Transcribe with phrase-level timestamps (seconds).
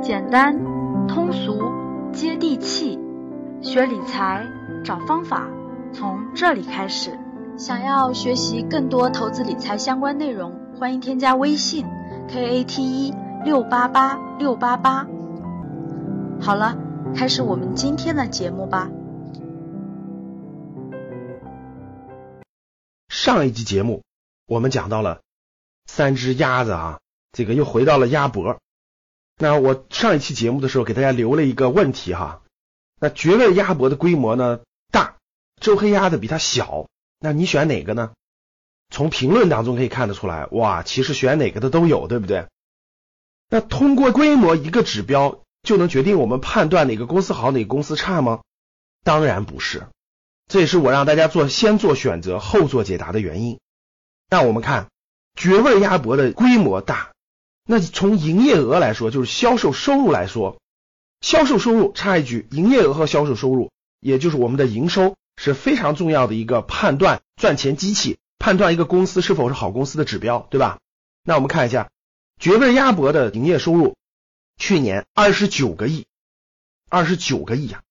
[0.00, 0.56] 简单、
[1.08, 1.58] 通俗、
[2.12, 2.98] 接地气，
[3.60, 4.46] 学理财
[4.84, 5.48] 找方法，
[5.92, 7.18] 从这里开始。
[7.56, 11.84] 想要学习更多投资理财相关内容，欢迎添加微信
[12.28, 13.12] k a t 一
[13.44, 15.04] 六八八六八八。
[16.40, 16.78] 好了，
[17.16, 18.88] 开始我们今天的节目吧。
[23.08, 24.04] 上一集节目
[24.46, 25.22] 我们讲到了
[25.88, 27.00] 三只鸭子啊，
[27.32, 28.60] 这个又回到了鸭脖。
[29.36, 32.42] 那我上一期节目的时候给大家留了一个问题哈，
[33.00, 34.60] 那绝味鸭脖的规模呢
[34.92, 35.16] 大，
[35.60, 36.86] 周黑鸭的比它小。
[37.18, 38.12] 那你选哪个呢？
[38.90, 42.46] 从评论当中可以看得出来，哇，其实选哪个的都有，对不对？
[43.48, 48.40] 那通过规模一个指标就能决定我们判断哪个公司好，哪个公司差吗？
[49.04, 49.86] 当然不是，
[50.46, 53.58] 这也是我让大家做先做选择后做解答的原因。
[54.30, 54.88] 那我们看
[55.38, 57.12] 绝味鸭脖的规模大，
[57.64, 60.60] 那从营业额来说，就是销售收入来说，
[61.20, 65.16] 销售收入插一句，营业额和销售收入，也就是我们的营收。
[65.40, 70.80] 是非常重要的一个判断赚钱机器，判断一个公司是否是好公司的指标，对吧？
[71.22, 71.90] 那我们看一下
[72.40, 73.94] 绝味鸭脖的营业收入，
[74.56, 76.06] 去年二十九个亿，
[76.90, 77.82] 二十九个亿呀。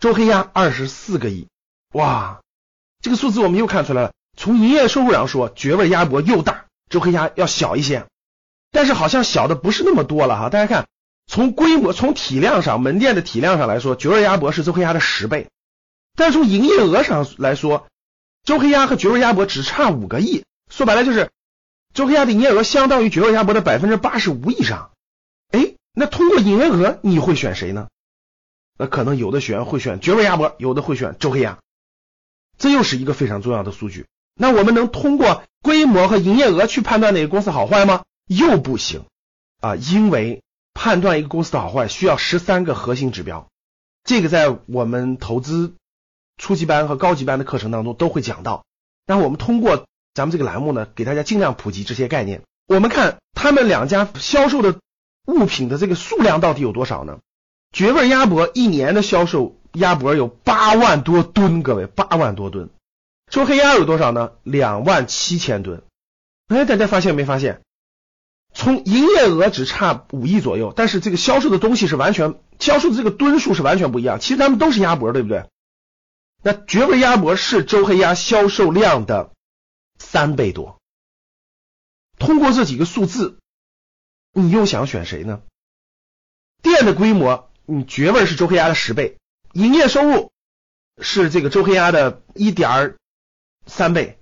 [0.00, 1.48] 周黑鸭二十四个亿，
[1.92, 2.40] 哇，
[3.02, 4.14] 这个数字我们又看出来了。
[4.34, 8.06] 从营业收入上说，绝味鸭脖又大，周黑鸭要小一些，
[8.70, 10.48] 但是好像小的不是那么多了哈。
[10.48, 10.88] 大家看，
[11.26, 15.48] 从规模、从体量上，门店的体量上来说，绝味鸭脖是周黑鸭的十倍。
[16.16, 17.86] 但是从营业额上来说，
[18.44, 21.30] 周黑鸭和绝味鸭脖只差五个亿，说白了就是
[21.94, 24.90] 周黑鸭的营业额相当于绝味鸭脖的百分之八十五以上。
[25.50, 27.88] 哎，那通过营业额你会选谁呢？
[28.76, 31.58] 那可能有的学员会选绝味鸭脖，有的会选周黑鸭。
[32.58, 34.06] 这又是一个非常重要的数据。
[34.38, 38.04] 那我们能通过规模和营业额去判断哪个公司好坏吗？
[38.26, 39.02] 又不行
[39.60, 43.48] 啊，因为判断一个公司的好坏需要十三个核心指标，
[44.04, 45.74] 这个在我们投资。
[46.40, 48.64] 初级班和高级班的课程当中都会讲到，
[49.08, 52.42] 那我们通过咱们这个栏目呢，给大家尽量普及这些概念。
[52.68, 54.76] 我们看他们两家销售的
[55.26, 57.18] 物品的这个数量到底有多少呢？
[57.72, 62.70] 绝味鸭脖一年的销售鸭脖有八万多吨，各位八万多吨。
[63.30, 64.32] 周黑鸭有多少呢？
[64.42, 65.82] 两万七千吨。
[66.48, 67.62] 哎，大家发现没发现？
[68.54, 74.18] 从营业额只差五亿左右，但是这个销售的东西是完全销售的这个吨数是完全不一样。
[74.18, 75.44] 其实他们都是鸭脖，对不对？
[76.42, 79.32] 那绝味鸭脖是周黑鸭销售量的
[79.98, 80.80] 三倍多。
[82.18, 83.38] 通过这几个数字，
[84.32, 85.42] 你又想选谁呢？
[86.62, 89.18] 店的规模，你绝味是周黑鸭的十倍，
[89.52, 90.32] 营业收入
[91.00, 92.96] 是这个周黑鸭的一点
[93.68, 94.18] 三倍，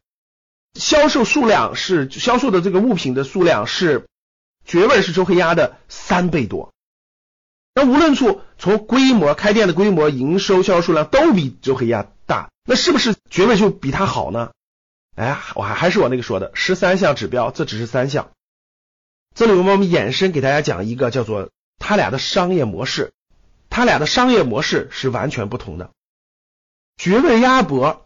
[0.75, 4.07] 销售数量是销售的这个物品的数量是
[4.65, 6.75] 绝味是周黑鸭的三倍多。
[7.75, 14.51] 那无论处从规模、开店的规模、营收、销售数量都比周黑鸭大，那是不是绝味就比它好呢？
[15.15, 18.31] 哎，我还还是我那个说的十三项指标，这只是三项。
[19.35, 23.13] 这里我们衍生给大家讲一个叫做它俩的商业模式，
[23.69, 25.91] 它俩的商业模式是完全不同的。
[26.97, 28.06] 绝味鸭脖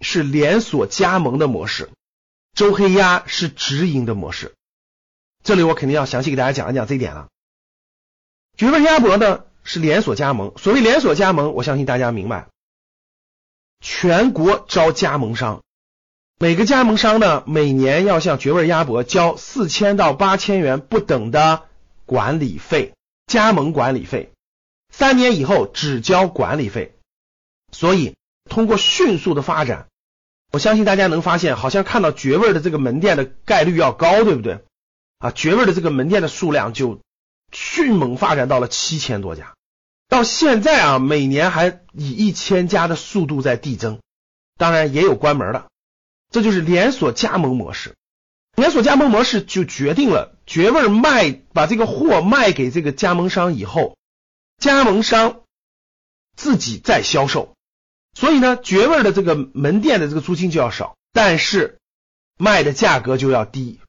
[0.00, 1.90] 是连锁加盟的模式，
[2.54, 4.54] 周黑鸭是直营的模式。
[5.42, 7.28] 这里我肯定要详细给大家讲一讲这一点了。
[8.56, 12.48] 绝味鸭脖呢是连锁加盟，所谓连锁加盟，我相信大家明白，
[13.80, 15.62] 全国招加盟商，
[16.38, 21.66] 每个加盟商呢每年要向绝味鸭脖交四千到八千元不等的
[22.06, 22.94] 管理费，
[23.26, 24.32] 加盟管理费，
[24.92, 26.94] 三年以后只交管理费。
[27.72, 28.14] 所以
[28.48, 29.88] 通过迅速的发展，
[30.52, 34.64] 我相信大家能发现，好像看到绝味的这个门店的概率要高，对不对？
[35.18, 37.00] 啊，绝味的这个门店的数量就。
[37.52, 39.54] 迅猛发展到了七千多家，
[40.08, 44.00] 到现在啊，每年还以一千家的速度在递增，
[44.58, 45.68] 当然也有关门的，
[46.32, 47.94] 这就是连锁加盟模式。
[48.56, 53.96] 连锁加盟模式就决定了绝味卖把这个货卖给这个加盟商以后，
[54.58, 55.42] 加盟商
[56.34, 57.53] 自己再销售，
[58.14, 61.78] 所以呢，绝味的这个门店的这个租金就要少，但是
[62.38, 63.80] 卖的价格就要低，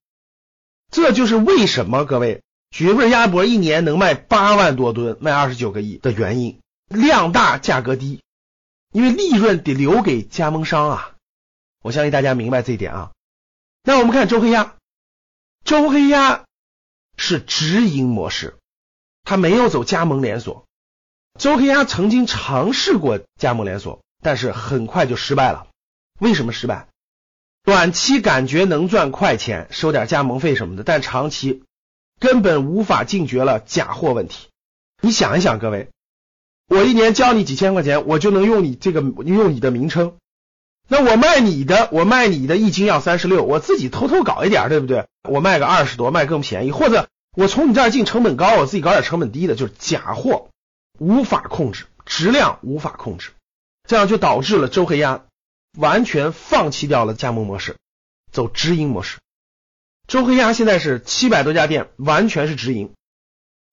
[0.92, 2.42] 这就是为什么各位。
[2.72, 8.22] 绝味鸭脖一年能卖八万多吨，卖二十九个亿的原因，量大价格低，
[8.92, 11.16] 因为利润得留给加盟商啊。
[11.81, 13.12] 我相信大家明白这一点啊。
[13.83, 14.75] 那我们看周黑鸭，
[15.63, 16.44] 周黑鸭
[17.16, 18.57] 是直营模式，
[19.24, 20.66] 它没有走加盟连锁。
[21.39, 25.68] 周黑鸭曾经尝试过加盟连锁，但是很快就失败了。
[26.19, 26.88] 为什么失败？
[27.63, 31.62] 短期感觉能赚快钱，收点加盟费什么的，但长期
[32.19, 34.48] 根本无法禁绝了假货问题。
[35.00, 35.89] 你想一想，各位，
[36.68, 40.16] 我一年交你几千块钱，我就能用你这个用你的名称，
[40.88, 45.06] 那我卖你的，我卖你的一斤要三十六，我自己偷偷搞一点，对不对？
[45.30, 47.07] 我卖个二十多，卖更便宜，或者
[47.38, 50.50] 我从你这儿进成本高，我自己搞点成本低的，就是假货，
[50.98, 53.30] 无法控制，质量无法控制，
[53.87, 55.25] 这样就导致了周黑鸭。
[55.77, 57.75] 完全放弃掉了加盟模式，
[58.31, 59.17] 走直营模式。
[60.07, 62.93] 周黑鸭现在是七百多家店，完全是直营，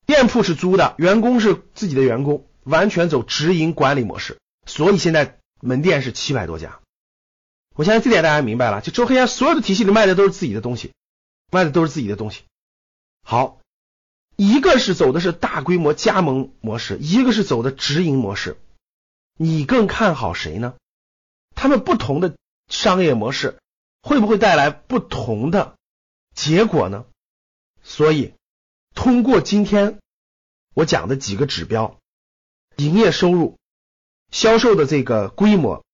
[0.05, 4.39] 店铺是租的，员工是自己的员工，完全走直营管理模式。
[4.67, 6.81] 所以现在门店是七百多家。
[7.77, 10.91] 我相信这点大家明白了，就周黑鸭所有的体系里卖的都是自己的东西，
[11.53, 12.43] 卖的都是自己的东西。
[13.25, 13.61] 好，
[14.35, 18.57] 一个是走的是大规模加盟模式，一个是走的直营模式，
[19.37, 20.75] 你更看好谁呢？
[21.55, 22.37] 他们不同的
[22.69, 23.59] 商业模式
[24.03, 25.77] 会不会带来不同的
[26.35, 27.07] 结果呢？
[27.83, 28.35] 所以，
[28.95, 29.99] 通过今天
[30.75, 31.99] 我讲的几个指标，
[32.77, 33.59] 营业收入、
[34.31, 35.85] 销售的这个规模，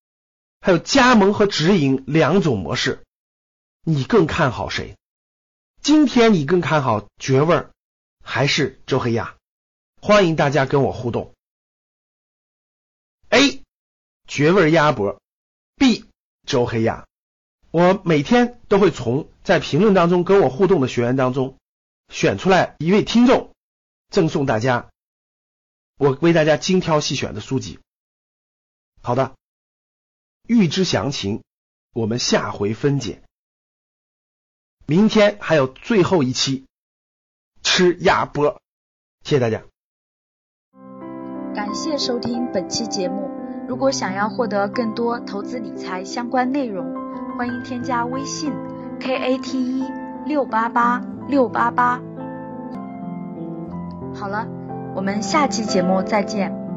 [0.61, 3.05] 还有加盟和直营两种模式，
[3.83, 4.97] 你更看好谁？
[5.81, 7.71] 今天你更看好绝味儿
[8.23, 9.37] 还是周黑鸭？
[10.01, 11.35] 欢迎大家跟我互动。
[14.29, 15.21] 绝味鸭脖。
[15.75, 16.05] B
[16.47, 17.07] 周黑鸭，
[17.71, 21.57] 我每天都会从在评论当中跟我互动的学员当中
[22.09, 23.55] 选出来一位听众，
[24.09, 24.91] 赠送大家
[25.99, 27.79] 我为大家精挑细选的书籍。
[29.03, 29.37] 好的，
[30.49, 31.45] 预知详情，
[31.93, 33.23] 我们下回分解。
[34.87, 36.67] 明天还有最后一期
[37.63, 38.61] 吃鸭脖，
[39.23, 39.63] 谢谢大家，
[41.55, 43.38] 感谢收听本期节目。
[43.69, 46.87] 如果想要获得更多投资理财相关内容，
[47.37, 48.51] 欢迎添加微信
[48.99, 49.85] k a t e
[50.25, 52.01] 六八八六八八。
[54.15, 54.49] 好了，
[54.97, 56.68] 我们下期节目再见。